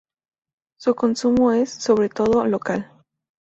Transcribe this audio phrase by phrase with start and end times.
[0.79, 2.89] Su consumo es, sobre todo, local.